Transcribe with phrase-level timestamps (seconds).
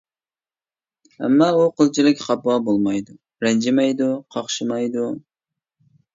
[1.27, 5.07] ئەمما ئۇ قىلچىلىك خاپا بولمايدۇ، رەنجىمەيدۇ، قاقشىمايدۇ.